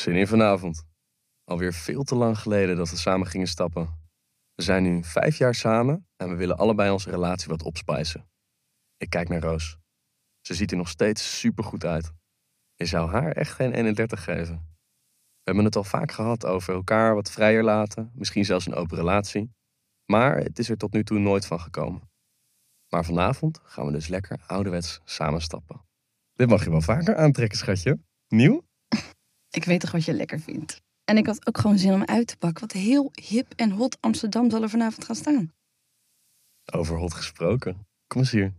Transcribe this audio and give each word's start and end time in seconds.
Zin 0.00 0.14
in 0.14 0.26
vanavond. 0.26 0.84
Alweer 1.44 1.72
veel 1.72 2.02
te 2.02 2.14
lang 2.14 2.38
geleden 2.38 2.76
dat 2.76 2.90
we 2.90 2.96
samen 2.96 3.26
gingen 3.26 3.46
stappen. 3.46 4.10
We 4.54 4.62
zijn 4.62 4.82
nu 4.82 5.04
vijf 5.04 5.36
jaar 5.36 5.54
samen 5.54 6.08
en 6.16 6.28
we 6.28 6.34
willen 6.34 6.56
allebei 6.56 6.90
onze 6.90 7.10
relatie 7.10 7.48
wat 7.48 7.62
opspijzen. 7.62 8.30
Ik 8.96 9.10
kijk 9.10 9.28
naar 9.28 9.40
Roos. 9.40 9.78
Ze 10.40 10.54
ziet 10.54 10.70
er 10.70 10.76
nog 10.76 10.88
steeds 10.88 11.38
supergoed 11.38 11.84
uit. 11.84 12.12
Je 12.74 12.84
zou 12.84 13.10
haar 13.10 13.32
echt 13.32 13.52
geen 13.52 13.72
31 13.72 14.24
geven. 14.24 14.54
We 14.54 15.42
hebben 15.42 15.64
het 15.64 15.76
al 15.76 15.84
vaak 15.84 16.12
gehad 16.12 16.46
over 16.46 16.74
elkaar 16.74 17.14
wat 17.14 17.30
vrijer 17.30 17.64
laten, 17.64 18.10
misschien 18.14 18.44
zelfs 18.44 18.66
een 18.66 18.74
open 18.74 18.96
relatie. 18.96 19.50
Maar 20.04 20.36
het 20.36 20.58
is 20.58 20.68
er 20.68 20.76
tot 20.76 20.92
nu 20.92 21.04
toe 21.04 21.18
nooit 21.18 21.46
van 21.46 21.60
gekomen. 21.60 22.10
Maar 22.88 23.04
vanavond 23.04 23.60
gaan 23.62 23.86
we 23.86 23.92
dus 23.92 24.08
lekker 24.08 24.42
ouderwets 24.46 25.00
samen 25.04 25.40
stappen. 25.40 25.84
Dit 26.32 26.48
mag 26.48 26.64
je 26.64 26.70
wel 26.70 26.80
vaker 26.80 27.16
aantrekken, 27.16 27.58
schatje. 27.58 27.98
Nieuw? 28.28 28.68
Ik 29.50 29.64
weet 29.64 29.80
toch 29.80 29.90
wat 29.90 30.04
je 30.04 30.12
lekker 30.12 30.40
vindt. 30.40 30.82
En 31.04 31.16
ik 31.16 31.26
had 31.26 31.46
ook 31.46 31.58
gewoon 31.58 31.78
zin 31.78 31.92
om 31.92 32.04
uit 32.04 32.26
te 32.26 32.36
pakken. 32.36 32.60
Wat 32.60 32.72
heel 32.72 33.12
hip 33.22 33.52
en 33.56 33.70
hot 33.70 33.96
Amsterdam 34.00 34.50
zal 34.50 34.62
er 34.62 34.70
vanavond 34.70 35.04
gaan 35.04 35.16
staan. 35.16 35.52
Over 36.72 36.96
hot 36.96 37.14
gesproken. 37.14 37.86
Kom 38.06 38.20
eens 38.20 38.30
hier. 38.30 38.52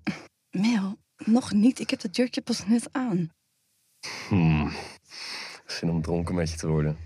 Mel, 0.50 0.98
nog 1.16 1.52
niet. 1.52 1.80
Ik 1.80 1.90
heb 1.90 2.02
dat 2.02 2.16
jurkje 2.16 2.42
pas 2.42 2.66
net 2.66 2.94
aan. 2.94 3.30
Hmm. 4.28 4.72
Zin 5.66 5.90
om 5.90 6.02
dronken 6.02 6.36
met 6.36 6.50
je 6.50 6.58
te 6.58 6.68
worden. 6.68 6.98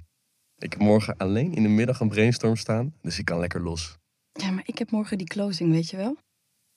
Ik 0.57 0.71
heb 0.71 0.81
morgen 0.81 1.17
alleen 1.17 1.53
in 1.53 1.63
de 1.63 1.69
middag 1.69 1.99
een 1.99 2.09
brainstorm 2.09 2.55
staan, 2.55 2.93
dus 3.01 3.19
ik 3.19 3.25
kan 3.25 3.39
lekker 3.39 3.61
los. 3.61 3.97
Ja, 4.31 4.51
maar 4.51 4.67
ik 4.67 4.77
heb 4.77 4.91
morgen 4.91 5.17
die 5.17 5.27
closing, 5.27 5.71
weet 5.71 5.89
je 5.89 5.97
wel? 5.97 6.17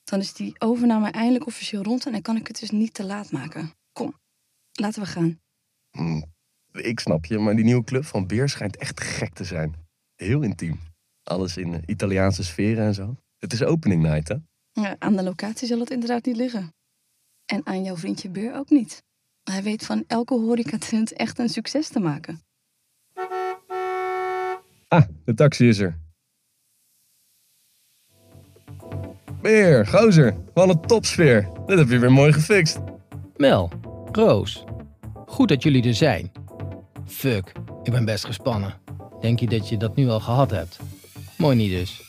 Dan 0.03 0.19
is 0.19 0.33
die 0.33 0.59
overname 0.59 1.09
eindelijk 1.09 1.45
officieel 1.45 1.83
rond 1.83 2.05
en 2.05 2.11
dan 2.11 2.21
kan 2.21 2.35
ik 2.35 2.47
het 2.47 2.59
dus 2.59 2.71
niet 2.71 2.93
te 2.93 3.05
laat 3.05 3.31
maken. 3.31 3.73
Kom, 3.91 4.19
laten 4.71 5.01
we 5.01 5.07
gaan. 5.07 5.39
Hmm. 5.91 6.37
Ik 6.81 6.99
snap 6.99 7.25
je, 7.25 7.39
maar 7.39 7.55
die 7.55 7.65
nieuwe 7.65 7.83
club 7.83 8.05
van 8.05 8.27
Beer 8.27 8.49
schijnt 8.49 8.77
echt 8.77 9.01
gek 9.01 9.33
te 9.33 9.43
zijn. 9.43 9.75
Heel 10.15 10.41
intiem. 10.41 10.79
Alles 11.23 11.57
in 11.57 11.73
eh, 11.73 11.81
Italiaanse 11.85 12.43
sferen 12.43 12.85
en 12.85 12.93
zo. 12.93 13.15
Het 13.37 13.53
is 13.53 13.63
opening 13.63 14.01
night, 14.01 14.27
hè? 14.27 14.35
Ja, 14.71 14.95
aan 14.99 15.15
de 15.15 15.23
locatie 15.23 15.67
zal 15.67 15.79
het 15.79 15.89
inderdaad 15.89 16.25
niet 16.25 16.35
liggen. 16.35 16.73
En 17.45 17.65
aan 17.65 17.83
jouw 17.83 17.97
vriendje 17.97 18.29
Beer 18.29 18.55
ook 18.55 18.69
niet. 18.69 19.03
Hij 19.43 19.63
weet 19.63 19.85
van 19.85 20.03
elke 20.07 20.33
horecatent 20.33 21.13
echt 21.25 21.39
een 21.39 21.49
succes 21.49 21.87
te 21.87 21.99
maken. 21.99 22.41
Ah, 24.87 25.03
de 25.25 25.33
taxi 25.33 25.67
is 25.67 25.79
er. 25.79 25.99
Beer, 29.41 29.87
gozer, 29.87 30.35
wat 30.53 30.69
een 30.69 30.81
topsfeer. 30.81 31.49
Dit 31.65 31.77
heb 31.77 31.89
je 31.89 31.99
weer 31.99 32.11
mooi 32.11 32.33
gefixt. 32.33 32.79
Mel, 33.35 33.71
Roos, 34.11 34.63
goed 35.25 35.49
dat 35.49 35.63
jullie 35.63 35.83
er 35.83 35.93
zijn. 35.93 36.31
Fuck, 37.09 37.51
ik 37.83 37.91
ben 37.91 38.05
best 38.05 38.25
gespannen. 38.25 38.73
Denk 39.21 39.39
je 39.39 39.47
dat 39.47 39.69
je 39.69 39.77
dat 39.77 39.95
nu 39.95 40.09
al 40.09 40.19
gehad 40.19 40.51
hebt? 40.51 40.79
Mooi 41.37 41.55
niet 41.55 41.71
dus. 41.71 42.01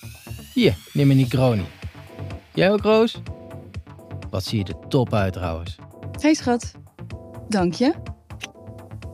Hier, 0.54 0.76
neem 0.92 1.10
een 1.10 1.16
Negroni. 1.16 1.64
Jij 2.54 2.70
ook, 2.70 2.80
Roos? 2.80 3.20
Wat 4.30 4.44
zie 4.44 4.58
je 4.58 4.64
er 4.64 4.88
top 4.88 5.14
uit 5.14 5.32
trouwens. 5.32 5.76
Hey 6.20 6.34
schat, 6.34 6.72
dank 7.48 7.74
je. 7.74 7.92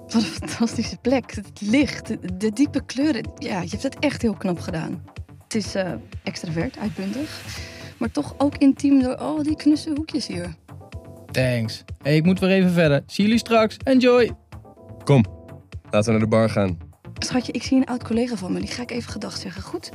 Wat 0.07 0.15
een 0.15 0.21
fantastische 0.23 0.97
plek. 0.97 1.35
Het 1.35 1.61
licht, 1.61 2.07
de, 2.07 2.37
de 2.37 2.53
diepe 2.53 2.85
kleuren. 2.85 3.31
Ja, 3.39 3.61
je 3.61 3.69
hebt 3.71 3.83
het 3.83 3.99
echt 3.99 4.23
heel 4.23 4.35
knap 4.35 4.61
gedaan. 4.61 5.05
Het 5.43 5.55
is 5.55 5.75
eh 5.75 5.93
extravert, 6.23 6.79
uitbundig. 6.79 7.45
Maar 7.99 8.11
toch 8.11 8.35
ook 8.39 8.57
intiem 8.57 9.03
door 9.03 9.17
al 9.17 9.43
die 9.43 9.57
knusse 9.57 9.93
hoekjes 9.95 10.27
hier. 10.27 10.55
Thanks. 11.31 11.85
Hey, 12.03 12.17
ik 12.17 12.25
moet 12.25 12.41
weer 12.41 12.51
even 12.51 12.71
verder. 12.73 13.03
Zie 13.07 13.25
jullie 13.25 13.39
straks. 13.39 13.77
Enjoy. 13.77 14.31
Kom, 15.05 15.25
laten 15.91 16.05
we 16.05 16.11
naar 16.11 16.29
de 16.29 16.37
bar 16.37 16.51
gaan. 16.51 16.79
Schatje, 17.19 17.53
ik 17.53 17.63
zie 17.63 17.77
een 17.77 17.87
oud 17.87 18.05
collega 18.05 18.37
van 18.37 18.53
me. 18.53 18.59
Die 18.59 18.69
ga 18.69 18.83
ik 18.83 18.91
even 18.91 19.11
gedag 19.13 19.37
zeggen. 19.37 19.63
Goed? 19.63 19.91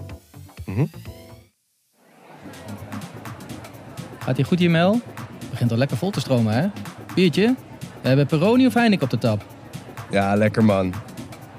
Gaat 4.20 4.38
ie 4.38 4.43
goed 4.43 4.60
hier, 4.60 4.70
Mel? 4.70 4.99
Begint 5.49 5.71
al 5.71 5.77
lekker 5.77 5.98
vol 5.98 6.11
te 6.11 6.20
stromen, 6.20 6.54
hè? 6.54 6.67
Biertje? 7.16 7.55
We 8.02 8.08
hebben 8.08 8.26
Peroni 8.27 8.66
of 8.66 8.73
Heineken 8.73 9.04
op 9.04 9.10
de 9.10 9.17
tap. 9.17 9.45
Ja, 10.11 10.36
lekker 10.36 10.64
man. 10.64 10.93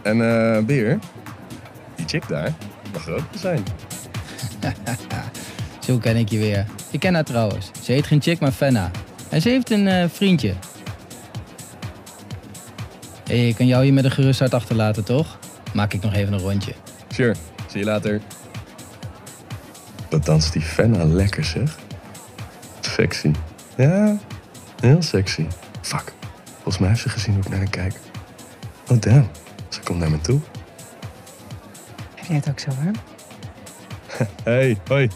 En 0.03 0.21
eh 0.21 0.65
Beer, 0.65 0.99
die 1.95 2.07
chick 2.07 2.29
daar, 2.29 2.55
mag 2.93 3.07
er 3.07 3.15
ook 3.15 3.25
zijn. 3.35 3.63
Zo 5.87 5.99
ken 5.99 6.17
ik 6.17 6.29
je 6.29 6.39
weer. 6.39 6.67
Ik 6.91 7.01
ken 7.01 7.15
haar 7.15 7.25
trouwens. 7.25 7.71
Ze 7.83 7.93
heet 7.93 8.07
geen 8.07 8.23
chick, 8.23 8.41
maar 8.41 8.53
Fenna. 8.53 8.91
En 9.29 9.41
ze 9.41 9.49
heeft 9.49 9.71
een 9.71 9.89
eh, 9.89 10.05
vriendje. 10.09 10.55
Hé, 13.33 13.39
hey, 13.39 13.49
ik 13.49 13.57
kan 13.57 13.67
jou 13.67 13.85
hier 13.85 13.93
met 13.93 14.05
een 14.05 14.11
gerust 14.11 14.39
hart 14.39 14.55
achterlaten, 14.55 15.05
toch? 15.05 15.39
Maak 15.75 15.93
ik 15.93 16.03
nog 16.03 16.15
even 16.15 16.33
een 16.33 16.39
rondje. 16.39 16.73
Sure, 17.09 17.35
zie 17.67 17.81
je 17.81 17.87
later. 17.87 18.21
Wat 20.11 20.25
danst 20.25 20.53
die 20.53 20.63
Fenna 20.63 21.05
lekker 21.05 21.45
zeg. 21.45 21.79
Sexy. 22.81 23.31
Ja, 23.77 24.19
heel 24.81 25.03
sexy. 25.03 25.47
Fuck, 25.81 26.13
volgens 26.53 26.79
mij 26.79 26.89
heeft 26.89 27.01
ze 27.01 27.09
gezien 27.09 27.35
hoe 27.35 27.43
ik 27.43 27.49
naar 27.49 27.59
haar 27.59 27.71
kijk. 27.71 27.95
Oh 28.89 29.01
damn, 29.01 29.29
ze 29.69 29.81
komt 29.81 29.99
naar 29.99 30.11
me 30.11 30.21
toe. 30.21 30.41
Heb 32.15 32.27
jij 32.27 32.37
het 32.37 32.49
ook 32.49 32.59
zo 32.59 32.71
warm? 32.83 32.95
Hey, 34.45 34.79
hoi. 34.87 35.09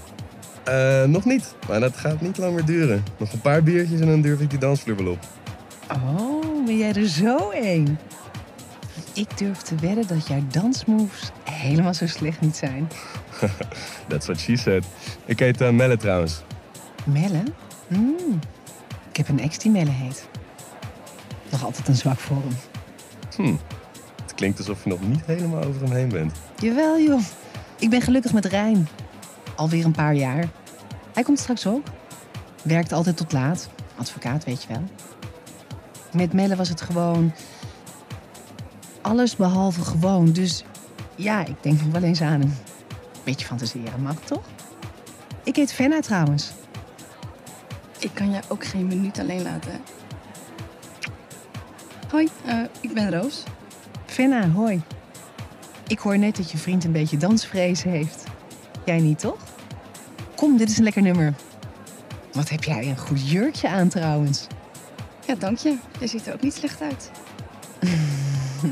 Eh, 0.64 1.04
nog 1.04 1.24
niet, 1.24 1.54
maar 1.68 1.80
dat 1.80 1.96
gaat 1.96 2.20
niet 2.20 2.38
lang 2.38 2.54
meer 2.54 2.64
duren. 2.64 3.04
Nog 3.18 3.32
een 3.32 3.40
paar 3.40 3.62
biertjes 3.62 4.00
en 4.00 4.06
dan 4.06 4.20
durf 4.20 4.40
ik 4.40 4.50
die 4.50 4.58
dansvloer 4.58 4.96
wel 4.96 5.12
op. 5.12 5.18
Oh, 5.90 6.35
ben 6.66 6.76
jij 6.76 6.92
er 6.92 7.08
zo 7.08 7.50
een? 7.54 7.98
Ik 9.12 9.38
durf 9.38 9.58
te 9.58 9.74
wedden 9.74 10.06
dat 10.06 10.26
jouw 10.26 10.42
dansmoves 10.50 11.30
helemaal 11.50 11.94
zo 11.94 12.06
slecht 12.06 12.40
niet 12.40 12.56
zijn. 12.56 12.88
That's 14.08 14.26
what 14.26 14.40
she 14.40 14.56
said. 14.56 14.84
Ik 15.24 15.38
heet 15.38 15.60
uh, 15.60 15.70
Melle 15.70 15.96
trouwens. 15.96 16.42
Melle? 17.04 17.42
Mm. 17.88 18.38
Ik 19.10 19.16
heb 19.16 19.28
een 19.28 19.40
ex 19.40 19.58
die 19.58 19.70
Melle 19.70 19.90
heet. 19.90 20.28
Nog 21.50 21.64
altijd 21.64 21.88
een 21.88 21.96
zwak 21.96 22.18
voor 22.18 22.36
hem. 22.36 22.56
Hm. 23.36 23.56
Het 24.22 24.34
klinkt 24.34 24.58
alsof 24.58 24.84
je 24.84 24.90
nog 24.90 25.00
niet 25.00 25.24
helemaal 25.26 25.62
over 25.62 25.82
hem 25.82 25.92
heen 25.92 26.08
bent. 26.08 26.32
Jawel, 26.58 27.00
joh. 27.00 27.20
Ik 27.78 27.90
ben 27.90 28.00
gelukkig 28.00 28.32
met 28.32 28.44
Rijn. 28.44 28.88
Alweer 29.56 29.84
een 29.84 29.92
paar 29.92 30.14
jaar. 30.14 30.48
Hij 31.14 31.22
komt 31.22 31.38
straks 31.38 31.66
ook. 31.66 31.86
Werkt 32.62 32.92
altijd 32.92 33.16
tot 33.16 33.32
laat. 33.32 33.68
Advocaat, 33.96 34.44
weet 34.44 34.62
je 34.62 34.68
wel. 34.68 34.82
Met 36.16 36.32
Melle 36.32 36.56
was 36.56 36.68
het 36.68 36.80
gewoon... 36.80 37.32
Alles 39.00 39.36
behalve 39.36 39.80
gewoon. 39.80 40.32
Dus 40.32 40.64
ja, 41.14 41.44
ik 41.44 41.62
denk 41.62 41.80
nog 41.82 41.92
wel 41.92 42.02
eens 42.02 42.20
aan 42.20 42.40
hem. 42.40 42.54
Beetje 43.24 43.46
fantaseren 43.46 44.02
mag, 44.02 44.20
toch? 44.24 44.44
Ik 45.44 45.56
heet 45.56 45.72
Fenna 45.72 46.00
trouwens. 46.00 46.50
Ik 47.98 48.10
kan 48.12 48.30
je 48.30 48.40
ook 48.48 48.64
geen 48.64 48.86
minuut 48.86 49.18
alleen 49.18 49.42
laten. 49.42 49.70
hè? 49.70 49.78
Hoi, 52.10 52.28
eh, 52.44 52.58
ik 52.80 52.92
ben 52.94 53.10
Roos. 53.10 53.42
Fenna, 54.06 54.48
hoi. 54.48 54.82
Ik 55.86 55.98
hoor 55.98 56.18
net 56.18 56.36
dat 56.36 56.50
je 56.50 56.58
vriend 56.58 56.84
een 56.84 56.92
beetje 56.92 57.16
dansvrees 57.16 57.82
heeft. 57.82 58.24
Jij 58.84 59.00
niet, 59.00 59.18
toch? 59.18 59.38
Kom, 60.34 60.56
dit 60.56 60.70
is 60.70 60.78
een 60.78 60.84
lekker 60.84 61.02
nummer. 61.02 61.34
Wat 62.32 62.48
heb 62.48 62.64
jij 62.64 62.88
een 62.88 62.98
goed 62.98 63.30
jurkje 63.30 63.68
aan 63.68 63.88
trouwens. 63.88 64.46
Ja, 65.26 65.34
dank 65.34 65.58
je. 65.58 65.78
Je 66.00 66.06
ziet 66.06 66.26
er 66.26 66.34
ook 66.34 66.42
niet 66.42 66.54
slecht 66.54 66.80
uit. 66.80 67.10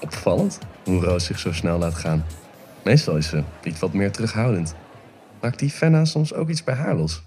Opvallend 0.00 0.58
hoe 0.84 1.04
Roos 1.04 1.24
zich 1.24 1.38
zo 1.38 1.52
snel 1.52 1.78
laat 1.78 1.94
gaan. 1.94 2.24
Meestal 2.84 3.16
is 3.16 3.28
ze 3.28 3.44
iets 3.62 3.80
wat 3.80 3.92
meer 3.92 4.12
terughoudend. 4.12 4.74
Maakt 5.40 5.58
die 5.58 5.70
Fenna 5.70 6.04
soms 6.04 6.34
ook 6.34 6.48
iets 6.48 6.64
bij 6.64 6.74
haar 6.74 6.94
los? 6.94 7.22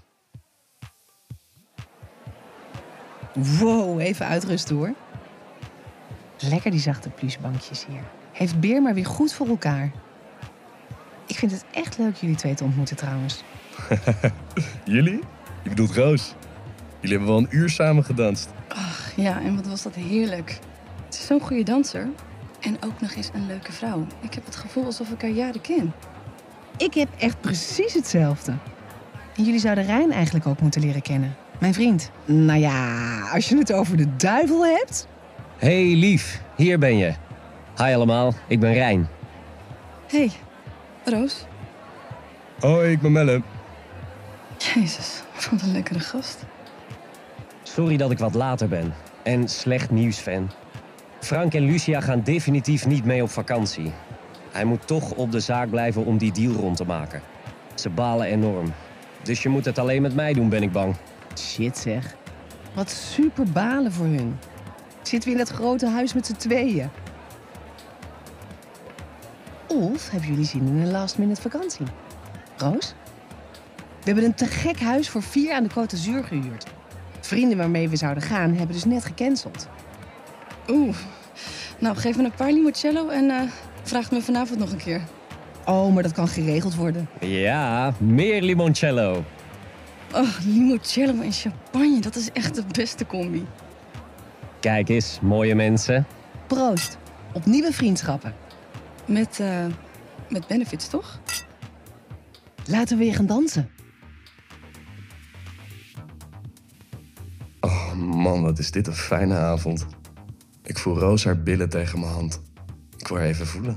Wow, 3.34 4.00
even 4.00 4.26
uitrusten 4.26 4.76
hoor. 4.76 4.92
Lekker 6.38 6.70
die 6.70 6.80
zachte 6.80 7.08
plushbankjes 7.08 7.86
hier. 7.86 8.02
Heeft 8.32 8.60
Beer 8.60 8.82
maar 8.82 8.94
weer 8.94 9.06
goed 9.06 9.32
voor 9.32 9.48
elkaar. 9.48 9.90
Ik 11.26 11.36
vind 11.38 11.52
het 11.52 11.64
echt 11.72 11.98
leuk 11.98 12.16
jullie 12.16 12.36
twee 12.36 12.54
te 12.54 12.64
ontmoeten 12.64 12.96
trouwens. 12.96 13.44
Jullie? 14.84 15.20
Je 15.62 15.68
bedoelt 15.68 15.90
Roos. 15.96 16.34
Jullie 17.00 17.16
hebben 17.16 17.34
wel 17.34 17.38
een 17.42 17.48
uur 17.50 17.70
samen 17.70 18.04
gedanst. 18.04 18.48
Ach 18.68 19.12
ja, 19.16 19.40
en 19.40 19.54
wat 19.56 19.66
was 19.66 19.82
dat 19.82 19.94
heerlijk. 19.94 20.58
Het 21.04 21.14
is 21.14 21.26
zo'n 21.26 21.40
goede 21.40 21.62
danser. 21.62 22.08
En 22.60 22.76
ook 22.80 23.00
nog 23.00 23.14
eens 23.14 23.30
een 23.34 23.46
leuke 23.46 23.72
vrouw. 23.72 24.06
Ik 24.20 24.34
heb 24.34 24.44
het 24.44 24.56
gevoel 24.56 24.84
alsof 24.84 25.10
ik 25.10 25.22
haar 25.22 25.30
jaren 25.30 25.60
ken. 25.60 25.92
Ik 26.76 26.94
heb 26.94 27.08
echt 27.18 27.40
precies 27.40 27.94
hetzelfde. 27.94 28.52
En 29.36 29.44
jullie 29.44 29.60
zouden 29.60 29.84
Rijn 29.84 30.12
eigenlijk 30.12 30.46
ook 30.46 30.60
moeten 30.60 30.80
leren 30.80 31.02
kennen. 31.02 31.34
Mijn 31.58 31.74
vriend. 31.74 32.10
Nou 32.24 32.60
ja, 32.60 33.20
als 33.32 33.48
je 33.48 33.56
het 33.56 33.72
over 33.72 33.96
de 33.96 34.16
duivel 34.16 34.66
hebt. 34.66 35.08
Hey 35.56 35.84
lief, 35.84 36.42
hier 36.56 36.78
ben 36.78 36.96
je. 36.96 37.14
Hi 37.76 37.94
allemaal, 37.94 38.34
ik 38.48 38.60
ben 38.60 38.72
Rijn. 38.72 39.08
hey, 40.06 40.30
Roos. 41.04 41.44
Hoi, 42.60 42.90
ik 42.90 43.00
ben 43.00 43.12
Melle. 43.12 43.42
Jezus, 44.72 45.22
wat 45.50 45.62
een 45.62 45.72
lekkere 45.72 46.00
gast. 46.00 46.44
Sorry 47.62 47.96
dat 47.96 48.10
ik 48.10 48.18
wat 48.18 48.34
later 48.34 48.68
ben. 48.68 48.94
En 49.22 49.48
slecht 49.48 49.90
nieuws, 49.90 50.18
fan. 50.18 50.50
Frank 51.20 51.54
en 51.54 51.62
Lucia 51.62 52.00
gaan 52.00 52.20
definitief 52.22 52.86
niet 52.86 53.04
mee 53.04 53.22
op 53.22 53.30
vakantie. 53.30 53.92
Hij 54.50 54.64
moet 54.64 54.86
toch 54.86 55.10
op 55.10 55.32
de 55.32 55.40
zaak 55.40 55.70
blijven 55.70 56.04
om 56.04 56.18
die 56.18 56.32
deal 56.32 56.52
rond 56.52 56.76
te 56.76 56.84
maken. 56.84 57.22
Ze 57.74 57.90
balen 57.90 58.26
enorm. 58.26 58.72
Dus 59.22 59.42
je 59.42 59.48
moet 59.48 59.64
het 59.64 59.78
alleen 59.78 60.02
met 60.02 60.14
mij 60.14 60.32
doen, 60.32 60.48
ben 60.48 60.62
ik 60.62 60.72
bang. 60.72 60.94
Shit 61.38 61.78
zeg. 61.78 62.16
Wat 62.74 62.90
super 62.90 63.44
balen 63.52 63.92
voor 63.92 64.06
hun. 64.06 64.38
Zitten 65.02 65.28
we 65.28 65.38
in 65.38 65.44
dat 65.44 65.56
grote 65.56 65.88
huis 65.88 66.14
met 66.14 66.26
z'n 66.26 66.36
tweeën? 66.36 66.90
Of 69.66 70.10
hebben 70.10 70.28
jullie 70.28 70.44
zin 70.44 70.66
in 70.66 70.76
een 70.76 70.90
last 70.90 71.18
minute 71.18 71.40
vakantie? 71.40 71.86
Roos? 72.56 72.94
We 74.04 74.10
hebben 74.10 74.24
een 74.24 74.34
te 74.34 74.46
gek 74.46 74.80
huis 74.80 75.08
voor 75.08 75.22
vier 75.22 75.52
aan 75.52 75.62
de 75.62 75.70
Côte 75.70 75.86
d'Azur 75.86 76.24
gehuurd. 76.24 76.66
Vrienden 77.20 77.56
waarmee 77.56 77.88
we 77.88 77.96
zouden 77.96 78.22
gaan 78.22 78.54
hebben 78.54 78.74
dus 78.74 78.84
net 78.84 79.04
gecanceld. 79.04 79.68
Oeh. 80.68 80.96
Nou, 81.78 81.96
geef 81.96 82.16
me 82.16 82.24
een 82.24 82.34
paar 82.34 82.52
limoncello 82.52 83.08
en 83.08 83.30
eh, 83.30 83.40
vraag 83.82 84.10
me 84.10 84.20
vanavond 84.20 84.58
nog 84.58 84.70
een 84.70 84.78
keer. 84.78 85.00
Oh, 85.64 85.94
maar 85.94 86.02
dat 86.02 86.12
kan 86.12 86.28
geregeld 86.28 86.74
worden. 86.74 87.08
Ja, 87.20 87.94
meer 87.98 88.42
limoncello. 88.42 89.24
Oh, 90.14 90.38
limoncello 90.46 91.20
en 91.20 91.32
champagne, 91.32 92.00
dat 92.00 92.16
is 92.16 92.30
echt 92.32 92.54
de 92.54 92.64
beste 92.72 93.06
combi. 93.06 93.46
Kijk 94.60 94.88
eens, 94.88 95.18
mooie 95.22 95.54
mensen. 95.54 96.06
Proost. 96.46 96.98
Op 97.32 97.46
nieuwe 97.46 97.72
vriendschappen. 97.72 98.34
Met, 99.04 99.40
eh, 99.40 99.64
met 100.28 100.46
benefits, 100.46 100.88
toch? 100.88 101.20
Laten 102.64 102.98
we 102.98 103.04
weer 103.04 103.14
gaan 103.14 103.26
dansen. 103.26 103.70
Man, 108.06 108.42
wat 108.42 108.58
is 108.58 108.70
dit 108.70 108.86
een 108.86 108.94
fijne 108.94 109.36
avond. 109.36 109.86
Ik 110.62 110.78
voel 110.78 110.98
Roos 110.98 111.24
haar 111.24 111.42
billen 111.42 111.68
tegen 111.68 112.00
mijn 112.00 112.12
hand. 112.12 112.42
Ik 112.96 113.08
wil 113.08 113.16
haar 113.16 113.26
even 113.26 113.46
voelen. 113.46 113.76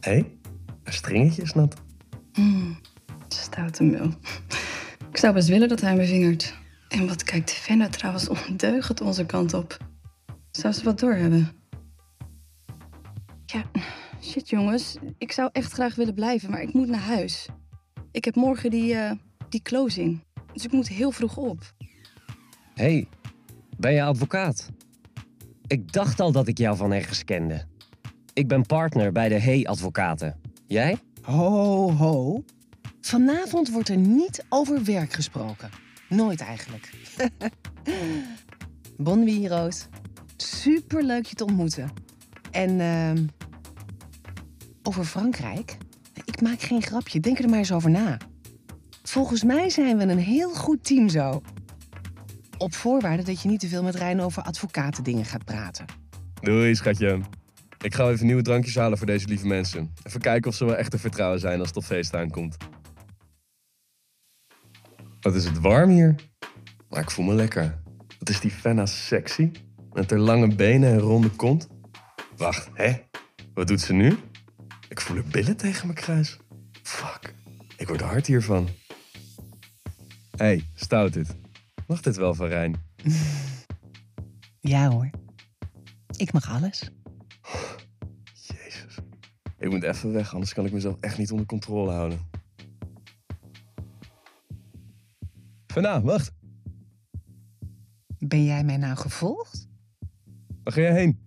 Hé, 0.00 0.10
hey, 0.10 0.36
haar 0.82 0.94
stringetje 0.94 1.42
is 1.42 1.52
nat. 1.52 1.74
Mm, 2.34 2.78
stoute 3.28 3.84
mul. 3.84 4.10
Ik 5.10 5.16
zou 5.16 5.34
best 5.34 5.48
willen 5.48 5.68
dat 5.68 5.80
hij 5.80 5.96
me 5.96 6.06
vingert. 6.06 6.54
En 6.88 7.06
wat 7.06 7.22
kijkt 7.22 7.50
Fenna 7.50 7.88
trouwens 7.88 8.28
ondeugend 8.28 9.00
onze 9.00 9.26
kant 9.26 9.54
op. 9.54 9.76
Zou 10.50 10.74
ze 10.74 10.84
wat 10.84 10.98
doorhebben? 10.98 11.48
Ja, 13.46 13.64
shit 14.22 14.48
jongens. 14.48 14.96
Ik 15.18 15.32
zou 15.32 15.48
echt 15.52 15.72
graag 15.72 15.94
willen 15.94 16.14
blijven, 16.14 16.50
maar 16.50 16.62
ik 16.62 16.72
moet 16.72 16.88
naar 16.88 17.00
huis. 17.00 17.48
Ik 18.10 18.24
heb 18.24 18.34
morgen 18.34 18.70
die, 18.70 18.94
eh, 18.94 19.12
die 19.48 19.62
closing. 19.62 20.24
Dus 20.52 20.64
ik 20.64 20.72
moet 20.72 20.88
heel 20.88 21.10
vroeg 21.10 21.36
op. 21.36 21.72
Hé, 22.74 22.84
hey, 22.84 23.08
ben 23.76 23.92
je 23.92 24.02
advocaat? 24.02 24.70
Ik 25.66 25.92
dacht 25.92 26.20
al 26.20 26.32
dat 26.32 26.48
ik 26.48 26.58
jou 26.58 26.76
van 26.76 26.92
ergens 26.92 27.24
kende. 27.24 27.64
Ik 28.32 28.48
ben 28.48 28.66
partner 28.66 29.12
bij 29.12 29.28
de 29.28 29.38
Hey 29.38 29.66
Advocaten. 29.66 30.36
Jij? 30.66 30.96
Ho, 31.22 31.90
ho. 31.90 32.44
Vanavond 33.00 33.70
wordt 33.70 33.88
er 33.88 33.96
niet 33.96 34.44
over 34.48 34.84
werk 34.84 35.12
gesproken. 35.12 35.70
Nooit 36.08 36.40
eigenlijk. 36.40 36.90
bon 38.96 39.24
nuit, 39.24 39.46
Roos. 39.46 39.86
Super 40.36 41.04
leuk 41.04 41.26
je 41.26 41.34
te 41.34 41.44
ontmoeten. 41.44 41.90
En 42.50 42.80
ehm, 42.80 43.26
over 44.82 45.04
Frankrijk? 45.04 45.76
Ik 46.24 46.40
maak 46.40 46.60
geen 46.60 46.82
grapje, 46.82 47.20
denk 47.20 47.38
er 47.38 47.48
maar 47.48 47.58
eens 47.58 47.72
over 47.72 47.90
na. 47.90 48.18
Volgens 49.02 49.44
mij 49.44 49.70
zijn 49.70 49.96
we 49.96 50.04
een 50.04 50.18
heel 50.18 50.54
goed 50.54 50.84
team 50.84 51.08
zo. 51.08 51.42
Op 52.64 52.74
voorwaarde 52.74 53.22
dat 53.22 53.42
je 53.42 53.48
niet 53.48 53.60
te 53.60 53.68
veel 53.68 53.82
met 53.82 53.94
Rijn 53.94 54.20
over 54.20 54.42
advocatendingen 54.42 55.24
gaat 55.24 55.44
praten. 55.44 55.84
Doei, 56.40 56.74
schatje. 56.74 57.20
Ik 57.80 57.94
ga 57.94 58.08
even 58.08 58.26
nieuwe 58.26 58.42
drankjes 58.42 58.74
halen 58.74 58.98
voor 58.98 59.06
deze 59.06 59.28
lieve 59.28 59.46
mensen. 59.46 59.92
Even 60.02 60.20
kijken 60.20 60.50
of 60.50 60.56
ze 60.56 60.64
wel 60.64 60.76
echt 60.76 60.90
te 60.90 60.98
vertrouwen 60.98 61.40
zijn 61.40 61.58
als 61.58 61.68
het 61.68 61.76
op 61.76 61.84
feest 61.84 62.14
aankomt. 62.14 62.56
Wat 65.20 65.34
is 65.34 65.44
het 65.44 65.60
warm 65.60 65.90
hier? 65.90 66.14
Maar 66.88 67.00
ik 67.00 67.10
voel 67.10 67.24
me 67.24 67.34
lekker. 67.34 67.82
Wat 68.18 68.28
is 68.28 68.40
die 68.40 68.50
Fenna 68.50 68.86
sexy? 68.86 69.50
Met 69.92 70.10
haar 70.10 70.18
lange 70.18 70.54
benen 70.54 70.92
en 70.92 70.98
ronde 70.98 71.30
kont. 71.30 71.68
Wacht, 72.36 72.70
hè? 72.74 72.92
Wat 73.54 73.66
doet 73.66 73.80
ze 73.80 73.92
nu? 73.92 74.18
Ik 74.88 75.00
voel 75.00 75.16
haar 75.16 75.30
billen 75.30 75.56
tegen 75.56 75.86
mijn 75.86 75.98
kruis. 75.98 76.38
Fuck, 76.82 77.34
ik 77.76 77.88
word 77.88 78.00
hard 78.00 78.26
hiervan. 78.26 78.68
Hé, 80.30 80.44
hey, 80.44 80.66
stout 80.74 81.12
dit. 81.12 81.42
Mag 81.86 82.00
dit 82.00 82.16
wel 82.16 82.34
van 82.34 82.46
Rijn? 82.46 82.76
Ja 84.60 84.90
hoor. 84.90 85.10
Ik 86.16 86.32
mag 86.32 86.50
alles. 86.50 86.90
Jezus. 88.48 88.98
Ik 89.58 89.70
moet 89.70 89.82
even 89.82 90.12
weg, 90.12 90.34
anders 90.34 90.54
kan 90.54 90.66
ik 90.66 90.72
mezelf 90.72 90.96
echt 91.00 91.18
niet 91.18 91.30
onder 91.30 91.46
controle 91.46 91.90
houden. 91.92 92.18
Fenna, 95.66 96.02
wacht. 96.02 96.32
Ben 98.18 98.44
jij 98.44 98.64
mij 98.64 98.76
nou 98.76 98.96
gevolgd? 98.96 99.68
Waar 100.62 100.72
ga 100.72 100.80
jij 100.80 100.94
heen? 100.94 101.18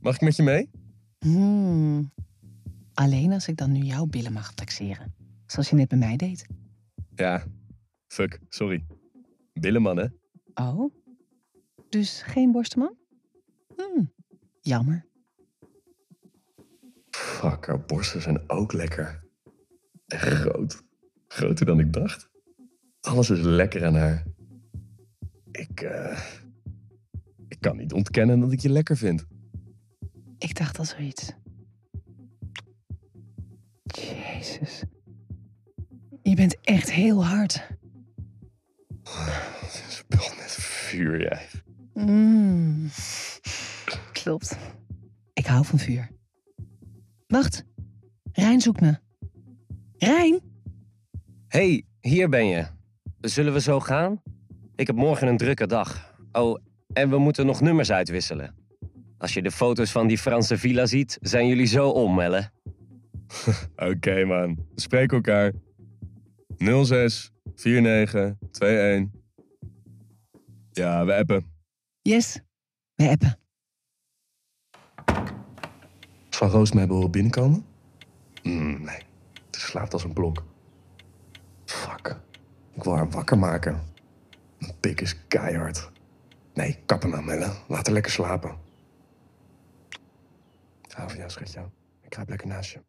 Mag 0.00 0.14
ik 0.14 0.20
met 0.20 0.36
je 0.36 0.42
mee? 0.42 0.70
Hmm. 1.18 2.12
Alleen 2.94 3.32
als 3.32 3.48
ik 3.48 3.56
dan 3.56 3.72
nu 3.72 3.80
jouw 3.80 4.06
billen 4.06 4.32
mag 4.32 4.54
taxeren. 4.54 5.14
Zoals 5.46 5.70
je 5.70 5.76
net 5.76 5.88
bij 5.88 5.98
mij 5.98 6.16
deed. 6.16 6.46
Ja. 7.14 7.44
Fuck, 8.06 8.40
sorry. 8.48 8.86
Hè? 9.74 10.06
Oh? 10.54 10.94
Dus 11.88 12.22
geen 12.22 12.52
borstenman? 12.52 12.96
Hmm. 13.76 14.12
Jammer. 14.60 15.06
Fuck, 17.10 17.66
haar 17.66 17.84
borsten 17.84 18.22
zijn 18.22 18.50
ook 18.50 18.72
lekker. 18.72 19.24
En 20.06 20.18
groot. 20.18 20.82
Groter 21.28 21.66
dan 21.66 21.80
ik 21.80 21.92
dacht. 21.92 22.30
Alles 23.00 23.30
is 23.30 23.40
lekker 23.40 23.84
aan 23.84 23.94
haar. 23.94 24.26
Ik, 25.50 25.80
eh... 25.80 26.20
Ik 27.48 27.60
kan 27.60 27.76
niet 27.76 27.92
ontkennen 27.92 28.40
dat 28.40 28.52
ik 28.52 28.60
je 28.60 28.70
lekker 28.70 28.96
vind. 28.96 29.26
Ik 30.38 30.54
dacht 30.56 30.78
al 30.78 30.84
zoiets. 30.84 31.32
Jezus. 33.82 34.84
Je 36.22 36.34
bent 36.34 36.60
echt 36.60 36.92
heel 36.92 37.24
hard. 37.24 37.66
Speelt 40.08 40.36
met 40.36 40.52
vuur, 40.52 41.20
jij. 41.20 41.46
Mm. 41.94 42.88
Klopt. 44.12 44.56
Ik 45.32 45.46
hou 45.46 45.64
van 45.64 45.78
vuur. 45.78 46.08
Wacht. 47.26 47.64
Rijn 48.32 48.60
zoekt 48.60 48.80
me. 48.80 48.98
Rijn? 49.96 50.40
hey, 51.48 51.84
hier 52.00 52.28
ben 52.28 52.46
je. 52.46 52.66
Zullen 53.20 53.52
we 53.52 53.60
zo 53.60 53.80
gaan? 53.80 54.22
Ik 54.74 54.86
heb 54.86 54.96
morgen 54.96 55.28
een 55.28 55.36
drukke 55.36 55.66
dag. 55.66 56.14
Oh, 56.32 56.60
en 56.92 57.10
we 57.10 57.18
moeten 57.18 57.46
nog 57.46 57.60
nummers 57.60 57.90
uitwisselen. 57.90 58.54
Als 59.18 59.34
je 59.34 59.42
de 59.42 59.50
foto's 59.50 59.90
van 59.90 60.06
die 60.06 60.18
Franse 60.18 60.58
villa 60.58 60.86
ziet, 60.86 61.18
zijn 61.20 61.46
jullie 61.46 61.66
zo 61.66 61.88
om, 61.88 62.14
Melle. 62.14 62.50
Oké, 63.90 64.24
man. 64.24 64.54
We 64.54 64.80
spreken 64.80 65.16
elkaar. 65.16 65.52
06 66.84 67.30
49 67.54 68.34
21. 68.58 69.24
Ja, 70.76 71.04
we 71.04 71.14
appen. 71.14 71.52
Yes. 72.02 72.40
We 72.94 73.08
appen. 73.08 73.38
Zal 76.30 76.48
Roos 76.48 76.72
mij 76.72 76.86
horen 76.86 77.10
binnenkomen? 77.10 77.66
Mm, 78.42 78.82
nee, 78.84 78.98
ze 79.50 79.60
slaapt 79.60 79.92
als 79.92 80.04
een 80.04 80.12
blok. 80.12 80.44
Fuck. 81.64 82.20
Ik 82.74 82.82
wil 82.82 82.94
haar 82.94 83.10
wakker 83.10 83.38
maken. 83.38 83.82
Mijn 84.58 84.80
pik 84.80 85.00
is 85.00 85.26
keihard. 85.28 85.90
Nee, 86.54 86.78
kappen 86.86 87.10
nou, 87.10 87.24
Melle. 87.24 87.52
Laat 87.68 87.86
haar 87.86 87.94
lekker 87.94 88.12
slapen. 88.12 88.58
Hou 90.88 91.08
van 91.08 91.18
jou, 91.18 91.30
schatje. 91.30 91.70
Ik 92.02 92.10
kruip 92.10 92.28
lekker 92.28 92.46
naast 92.48 92.70
je. 92.70 92.80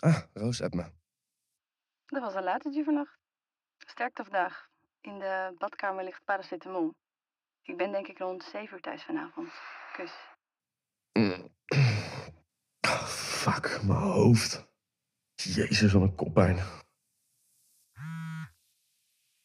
Ah, 0.00 0.22
Roos, 0.32 0.62
app 0.62 0.74
me. 0.74 0.84
Dat 2.06 2.22
was 2.22 2.34
een 2.34 2.42
latertje 2.42 2.84
vannacht. 2.84 3.18
Sterkte 3.78 4.22
vandaag. 4.22 4.68
In 5.00 5.18
de 5.18 5.54
badkamer 5.58 6.04
ligt 6.04 6.24
paracetamol. 6.24 6.94
Ik 7.62 7.76
ben 7.76 7.92
denk 7.92 8.06
ik 8.06 8.18
rond 8.18 8.42
7 8.42 8.74
uur 8.74 8.80
thuis 8.80 9.04
vanavond. 9.04 9.52
Kus. 9.92 10.12
Mm. 11.12 11.48
Ah, 12.80 13.06
fuck, 13.06 13.82
mijn 13.82 13.98
hoofd. 13.98 14.68
Jezus, 15.34 15.92
wat 15.92 16.02
een 16.02 16.14
koppijn. 16.14 16.58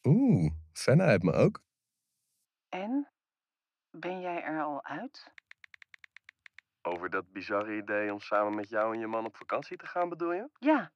Oeh, 0.02 0.52
Fenna 0.72 1.06
heeft 1.06 1.22
me 1.22 1.32
ook. 1.32 1.64
En? 2.68 3.08
Ben 3.90 4.20
jij 4.20 4.42
er 4.42 4.62
al 4.62 4.84
uit? 4.84 5.32
Over 6.86 7.10
dat 7.10 7.32
bizarre 7.32 7.76
idee 7.76 8.12
om 8.12 8.20
samen 8.20 8.54
met 8.54 8.68
jou 8.68 8.94
en 8.94 9.00
je 9.00 9.06
man 9.06 9.24
op 9.24 9.36
vakantie 9.36 9.76
te 9.76 9.86
gaan, 9.86 10.08
bedoel 10.08 10.32
je? 10.32 10.48
Ja, 10.58 10.92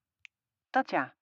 dat 0.70 0.90
ja. 0.90 1.14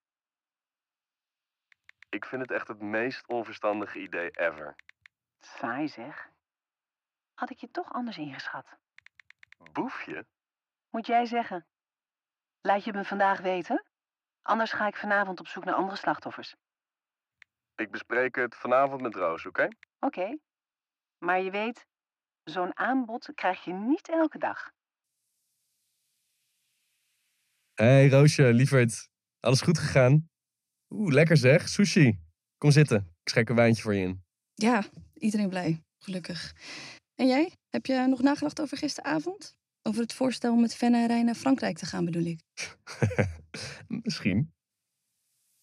Ik 2.09 2.25
vind 2.25 2.43
het 2.43 2.51
echt 2.51 2.69
het 2.69 2.81
meest 2.81 3.27
onverstandige 3.27 3.99
idee 4.01 4.31
ever. 4.31 4.77
Saai 5.39 5.89
zeg. 5.89 6.31
Had 7.35 7.51
ik 7.51 7.59
je 7.59 7.71
toch 7.71 7.93
anders 7.93 8.19
ingeschat. 8.19 8.77
Boefje? 9.73 10.27
Moet 10.91 11.07
jij 11.07 11.25
zeggen. 11.27 11.67
Laat 12.61 12.85
je 12.85 12.93
me 12.93 13.05
vandaag 13.05 13.41
weten? 13.41 13.85
Anders 14.43 14.73
ga 14.73 14.87
ik 14.87 14.97
vanavond 14.97 15.41
op 15.41 15.47
zoek 15.47 15.65
naar 15.65 15.75
andere 15.75 15.97
slachtoffers. 15.97 16.57
Ik 17.75 17.91
bespreek 17.91 18.35
het 18.35 18.57
vanavond 18.57 19.03
met 19.03 19.15
Roos, 19.15 19.47
oké? 19.47 19.69
Oké. 20.01 20.39
Maar 21.19 21.41
je 21.41 21.51
weet, 21.51 21.87
zo'n 22.49 22.77
aanbod 22.77 23.33
krijg 23.35 23.65
je 23.65 23.73
niet 23.73 24.09
elke 24.09 24.39
dag. 24.39 24.71
Hey 27.75 28.09
Roosje, 28.09 28.53
lieverd. 28.53 29.09
Alles 29.41 29.61
goed 29.61 29.79
gegaan? 29.79 30.29
Oeh, 30.89 31.13
lekker 31.13 31.37
zeg. 31.37 31.69
Sushi. 31.69 32.19
Kom 32.59 32.71
zitten. 32.71 32.99
Ik 33.23 33.29
schenk 33.29 33.49
een 33.49 33.57
wijntje 33.57 33.83
voor 33.83 33.95
je 33.95 34.03
in. 34.03 34.25
Ja, 34.55 34.85
iedereen 35.15 35.49
blij. 35.49 35.83
Gelukkig. 35.99 36.55
En 37.15 37.27
jij? 37.27 37.53
Heb 37.69 37.87
je 37.87 38.07
nog 38.09 38.23
nagedacht 38.23 38.61
over 38.61 38.77
gisteravond? 38.77 39.57
Over 39.83 40.01
het 40.01 40.13
voorstel 40.13 40.53
om 40.53 40.61
met 40.61 40.75
Fenne 40.75 40.97
en 40.97 41.07
Rijn 41.07 41.25
naar 41.25 41.35
Frankrijk 41.35 41.79
te 41.79 41.87
gaan, 41.87 42.05
bedoel 42.05 42.25
ik. 42.25 42.41
Misschien. 44.03 44.53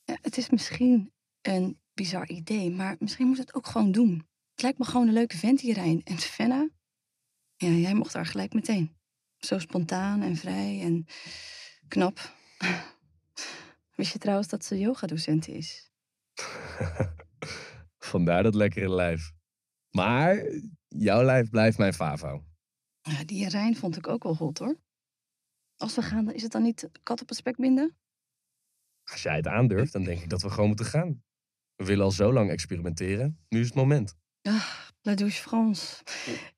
Ja, 0.04 0.18
het 0.22 0.38
is 0.38 0.50
misschien 0.50 1.14
een 1.42 1.80
bizar 1.94 2.30
idee, 2.30 2.72
maar 2.72 2.96
misschien 3.00 3.28
moet 3.28 3.38
het 3.38 3.54
ook 3.54 3.68
gewoon 3.68 3.92
doen. 3.92 4.28
Het 4.52 4.62
lijkt 4.62 4.78
me 4.78 4.86
gewoon 4.86 5.08
een 5.08 5.14
leuke 5.14 5.38
vent 5.38 5.62
hier, 5.62 5.74
Rijn. 5.74 6.04
En 6.04 6.18
Fenna? 6.18 6.70
Ja, 7.56 7.68
jij 7.68 7.94
mocht 7.94 8.14
daar 8.14 8.26
gelijk 8.26 8.54
meteen. 8.54 8.98
Zo 9.38 9.60
spontaan 9.60 10.22
en 10.22 10.36
vrij 10.36 10.82
en 10.82 11.06
knap. 11.88 12.34
Wist 13.96 14.14
je 14.14 14.20
trouwens 14.20 14.48
dat 14.48 14.66
ze 14.66 14.80
yogadocent 14.80 15.48
is? 15.48 15.92
Vandaar 17.98 18.44
dat 18.44 18.56
lekkere 18.56 18.90
lijf. 18.90 19.32
Maar 19.90 20.44
jouw 20.88 21.24
lijf 21.24 21.50
blijft 21.50 21.78
mijn 21.78 21.94
favo. 21.94 22.46
Ja, 23.02 23.24
die 23.24 23.50
Rijn 23.50 23.76
vond 23.76 23.98
ik 23.98 24.08
ook 24.08 24.24
wel 24.24 24.36
hot, 24.36 24.58
hoor. 24.58 24.80
Als 25.78 25.96
we 25.96 26.02
gaan, 26.02 26.32
is 26.32 26.42
het 26.42 26.52
dan 26.52 26.62
niet 26.62 26.90
kat 27.04 27.22
op 27.22 27.28
het 27.28 27.38
spek 27.38 27.56
binden? 27.56 27.98
Als 29.04 29.24
jij 29.24 29.36
het 29.36 29.48
aandurft, 29.48 29.94
dan 29.94 30.04
denk 30.04 30.22
ik 30.22 30.30
dat 30.30 30.42
we 30.42 30.50
gewoon 30.50 30.68
moeten 30.68 30.86
gaan. 30.86 31.24
We 31.76 31.86
willen 31.86 32.06
al 32.06 32.12
zo 32.12 32.34
lang 32.34 32.50
experimenteren. 32.50 33.46
Nu 33.50 33.60
is 33.60 33.66
het 33.66 33.76
moment. 33.76 34.18
Ah, 34.42 34.70
la 35.02 35.16
douche 35.16 35.42
France. 35.42 36.04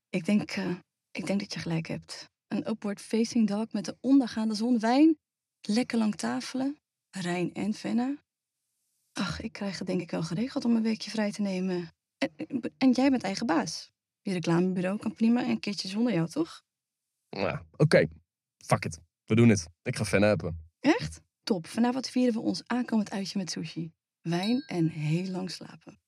Ik 0.09 0.25
denk, 0.25 0.51
eh, 0.51 0.75
ik 1.17 1.25
denk 1.25 1.39
dat 1.39 1.53
je 1.53 1.59
gelijk 1.59 1.87
hebt. 1.87 2.29
Een 2.47 2.69
upward 2.69 3.01
facing 3.01 3.47
dak 3.47 3.73
met 3.73 3.85
de 3.85 3.97
ondergaande 4.01 4.53
zon, 4.53 4.79
wijn, 4.79 5.17
lekker 5.61 5.97
lang 5.97 6.15
tafelen, 6.15 6.77
Rijn 7.09 7.53
en 7.53 7.73
Venna. 7.73 8.23
Ach, 9.13 9.41
ik 9.41 9.51
krijg 9.51 9.77
het 9.77 9.87
denk 9.87 10.01
ik 10.01 10.11
wel 10.11 10.23
geregeld 10.23 10.65
om 10.65 10.75
een 10.75 10.83
weekje 10.83 11.09
vrij 11.09 11.31
te 11.31 11.41
nemen. 11.41 11.91
En, 12.17 12.61
en 12.77 12.91
jij 12.91 13.09
bent 13.09 13.23
eigen 13.23 13.45
baas. 13.45 13.91
Je 14.21 14.33
reclamebureau 14.33 14.97
kan 14.97 15.13
prima 15.13 15.43
een 15.43 15.59
keertje 15.59 15.87
zonder 15.87 16.13
jou, 16.13 16.29
toch? 16.29 16.63
Nou, 17.29 17.59
oké. 17.77 18.07
Fuck 18.57 18.85
it. 18.85 18.99
We 19.25 19.35
doen 19.35 19.49
het. 19.49 19.67
Ik 19.81 19.95
ga 19.95 20.05
fan 20.05 20.21
helpen. 20.21 20.69
Echt? 20.79 21.21
Top. 21.43 21.67
Vanavond 21.67 22.09
vieren 22.09 22.33
we 22.33 22.39
ons 22.39 22.67
aankomend 22.67 23.11
uitje 23.11 23.37
met 23.37 23.51
sushi. 23.51 23.91
Wijn 24.21 24.63
en 24.67 24.87
heel 24.87 25.27
lang 25.27 25.51
slapen. 25.51 25.99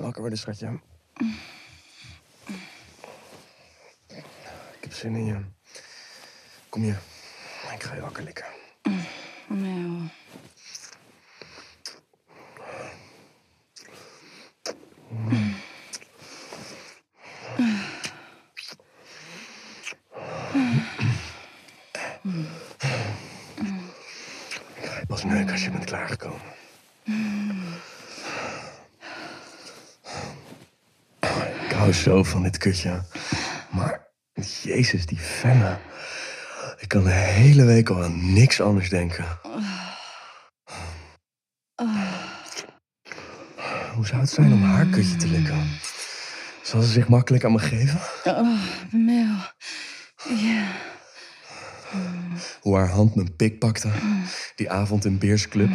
Wakker 0.00 0.20
worden, 0.20 0.38
schatje. 0.38 0.80
Ik 4.76 4.80
heb 4.80 4.92
zin 4.92 5.14
in 5.14 5.24
je. 5.24 5.44
Kom 6.68 6.84
je. 6.84 6.94
Ik 7.74 7.82
ga 7.82 7.94
je 7.94 8.00
wakker 8.00 8.22
likken. 8.22 8.46
Nou, 9.48 10.08
Ik 24.76 24.84
ga 24.84 24.98
je 25.00 25.06
pas 25.06 25.24
neuken 25.24 25.52
als 25.52 25.64
je 25.64 25.70
bent 25.70 25.84
klaargekomen. 25.84 26.40
Hou 31.82 31.94
zo 31.94 32.22
van 32.22 32.42
dit 32.42 32.58
kutje. 32.58 33.02
Maar, 33.70 34.08
jezus, 34.62 35.06
die 35.06 35.18
fenne. 35.18 35.78
Ik 36.78 36.88
kan 36.88 37.04
de 37.04 37.10
hele 37.10 37.64
week 37.64 37.88
al 37.88 38.02
aan 38.02 38.32
niks 38.32 38.60
anders 38.60 38.88
denken. 38.88 39.24
Hoe 43.94 44.06
zou 44.06 44.20
het 44.20 44.30
zijn 44.30 44.52
om 44.52 44.62
haar 44.62 44.86
kutje 44.86 45.16
te 45.16 45.26
likken? 45.26 45.68
Zal 46.62 46.82
ze 46.82 46.88
zich 46.92 47.08
makkelijk 47.08 47.44
aan 47.44 47.52
me 47.52 47.58
geven? 47.58 48.00
oh, 48.24 48.60
Mel. 48.90 49.36
Ja. 50.36 50.66
Hoe 52.60 52.76
haar 52.76 52.88
hand 52.90 53.14
mijn 53.14 53.36
pik 53.36 53.58
pakte. 53.58 53.88
Die 54.56 54.70
avond 54.70 55.04
in 55.04 55.18
Beers 55.18 55.48
Club. 55.48 55.70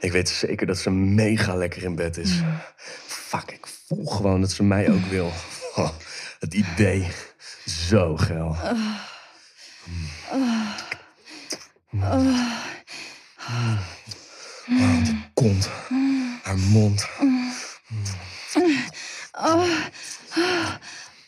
Ik 0.00 0.12
weet 0.12 0.28
zeker 0.28 0.66
dat 0.66 0.78
ze 0.78 0.90
mega 0.90 1.54
lekker 1.54 1.82
in 1.82 1.94
bed 1.94 2.16
is. 2.16 2.40
Fuck, 3.06 3.50
ik 3.50 3.66
voel 3.86 4.06
gewoon 4.06 4.40
dat 4.40 4.50
ze 4.50 4.62
mij 4.62 4.90
ook 4.90 5.04
wil. 5.04 5.32
Oh, 5.74 5.90
het 6.38 6.54
idee. 6.54 7.08
Zo 7.64 8.16
geil. 8.16 8.56
Oh, 11.92 12.18
die 15.04 15.30
kont. 15.34 15.68
Haar 16.42 16.58
mond. 16.58 17.04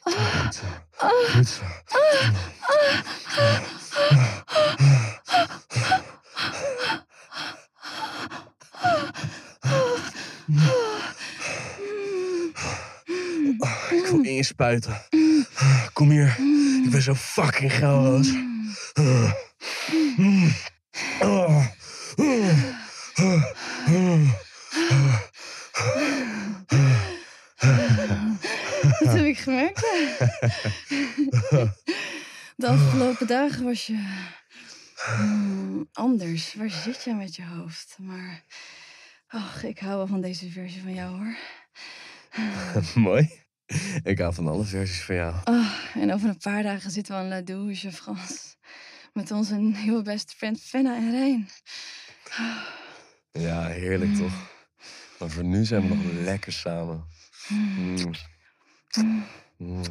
Goed 0.02 0.54
zo. 0.54 0.64
Goed 1.32 1.48
zo. 1.48 1.62
Oh, 13.58 13.92
ik 13.92 14.06
wil 14.06 14.22
in 14.22 14.32
je 14.32 14.42
spuiten. 14.66 15.02
Kom 15.92 16.10
hier. 16.10 16.36
Ik 16.84 16.90
ben 16.90 17.02
zo 17.02 17.14
fucking 17.14 17.72
geil, 17.72 18.04
Roos. 18.04 18.32
Oh. 21.20 21.66
Dat 28.98 29.14
heb 29.14 29.24
ik 29.24 29.38
gemerkt. 29.38 29.80
De 32.56 32.68
afgelopen 32.68 33.26
dagen 33.26 33.64
was 33.64 33.86
je 33.86 34.04
hmm, 34.94 35.88
anders. 35.92 36.54
Waar 36.54 36.70
zit 36.70 37.04
je 37.04 37.14
met 37.14 37.36
je 37.36 37.44
hoofd? 37.44 37.96
Maar 38.00 38.44
ach, 39.26 39.64
ik 39.64 39.78
hou 39.78 39.96
wel 39.96 40.06
van 40.06 40.20
deze 40.20 40.50
versie 40.50 40.82
van 40.82 40.94
jou 40.94 41.16
hoor. 41.16 41.36
Mooi. 42.94 43.45
Ik 44.10 44.18
hou 44.18 44.34
van 44.34 44.48
alle 44.48 44.64
versies 44.64 45.02
van 45.02 45.14
jou. 45.14 45.34
Ah, 45.44 45.72
en 45.94 46.12
over 46.12 46.28
een 46.28 46.38
paar 46.38 46.62
dagen 46.62 46.90
zitten 46.90 47.14
we 47.14 47.20
aan 47.20 47.28
La 47.28 47.40
Douche, 47.40 47.92
Frans. 47.92 48.56
Met 49.12 49.30
onze 49.30 49.56
nieuwe 49.56 50.02
beste 50.02 50.36
friend 50.36 50.60
Fenna 50.60 50.96
en 50.96 51.10
Rijn. 51.10 51.48
Ja, 53.32 53.66
heerlijk 53.66 54.14
toch? 54.14 54.54
Maar 55.18 55.30
voor 55.30 55.44
nu 55.44 55.64
zijn 55.64 55.88
we 55.88 55.94
nog 55.94 56.12
lekker 56.12 56.52
samen. 56.52 57.06
Mm. 57.48 57.96
Mm. 59.56 59.82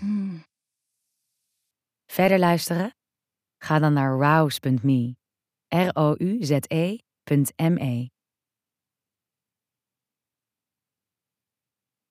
Mm. 0.00 0.44
Verder 2.06 2.38
luisteren? 2.38 2.94
Ga 3.58 3.78
dan 3.78 3.92
naar 3.92 4.18
rouse.me. 4.18 5.16
R-O-U-Z-E.me. 5.68 7.00